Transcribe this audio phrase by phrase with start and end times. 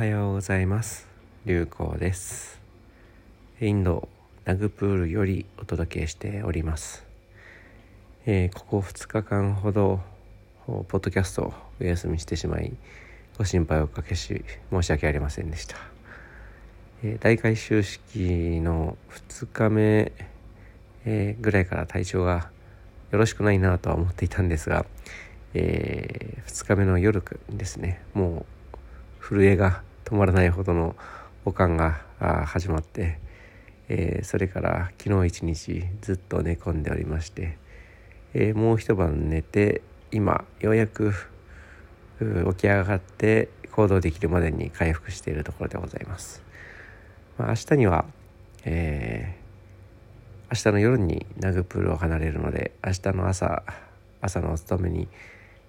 [0.00, 1.06] はようございます。
[1.44, 2.58] 流行です。
[3.60, 4.08] インド
[4.46, 7.04] ナグプールよりお届けしております、
[8.24, 10.00] えー、ここ2日間ほど
[10.66, 12.72] ポッドキャストをお休みしてしまい
[13.36, 15.76] ご心配をおかけし申し訳ありませんでした、
[17.04, 18.96] えー、大改修式の
[19.28, 20.12] 2日目、
[21.04, 22.48] えー、ぐらいから体調が
[23.10, 24.86] よろしくないなとは思っていたんですが、
[25.52, 28.00] えー、2日目の夜ですね。
[28.14, 28.60] もう
[29.20, 30.96] 震えが止まらないほどの
[31.44, 32.00] おかんが
[32.46, 33.20] 始まって、
[33.88, 37.56] えー、それから昨日一日ずっと寝込んでおりまして、
[38.34, 41.14] えー、もう一晩寝て今ようやく
[42.18, 46.42] 起き上がって行動できるまでに回復しているところでございます。
[47.38, 48.04] まあ、明日には、
[48.64, 53.62] えー、明日の夜にナグプールを離れるので明日の朝
[54.20, 55.08] 朝のお勤めに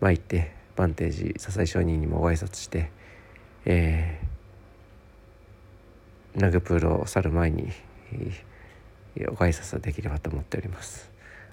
[0.00, 2.90] 参ってバンテージ笹井商人にもご挨拶して、
[3.66, 4.29] えー、
[6.34, 7.70] ナグプールを去る前に、
[9.16, 11.10] え、ご挨拶できればと思っております。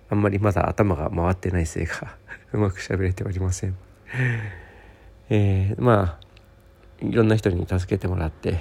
[0.09, 2.17] あんまりまだ頭が回ってないせいか
[2.53, 3.75] うまく喋れておりません。
[5.29, 8.59] えー、まあいろんな人に助けてもらって、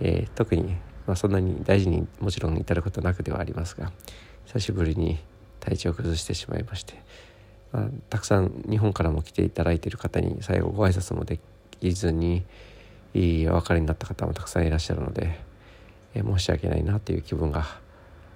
[0.00, 3.92] えー、特に、まあ、そんなに大事にもちろん至ることなくではありますが
[4.46, 5.24] 久しぶりに
[5.60, 6.94] 体調を崩してしまいまして
[7.72, 11.40] まあ、たくさん日本からも来ていただいている方に最後ご挨拶もで
[11.80, 12.44] きずに
[13.14, 15.38] いいお別れになった方もたくさんいらっしゃるので、
[16.14, 17.66] え申し訳ないなという気分が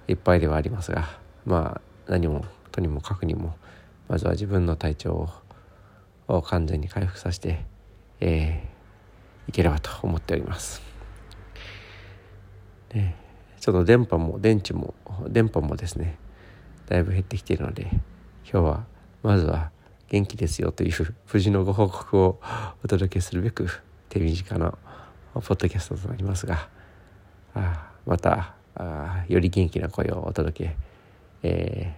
[0.07, 1.09] いっぱいではありますが
[1.45, 3.55] まあ何もとにもかくにも
[4.07, 5.29] まずは自分の体調
[6.27, 7.65] を完全に回復させて、
[8.19, 10.81] えー、いければと思っております。
[12.93, 13.15] ね、
[13.59, 14.93] ちょっと電波も電池も
[15.27, 16.17] 電波もですね
[16.87, 17.89] だいぶ減ってきているので
[18.49, 18.85] 今日は
[19.23, 19.71] まずは
[20.07, 20.93] 元気ですよという
[21.31, 22.39] 無事のご報告を
[22.83, 23.67] お届けするべく
[24.17, 24.77] 手短な
[25.33, 26.69] ポッドキャストとなりますが
[27.53, 30.75] あまたあより元気な声をお届け、
[31.43, 31.95] え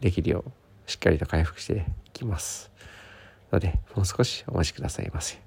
[0.00, 2.70] ー、できるようしっかりと回復していきます。
[3.52, 5.38] のでもう少しお待ちくださいませ。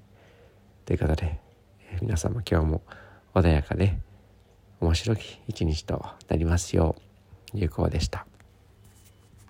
[0.84, 1.40] ということで、
[1.92, 2.82] えー、皆様今日も
[3.34, 3.98] 穏やかで
[4.80, 6.96] 面白き一日となりますよ
[7.54, 8.26] う有効でした。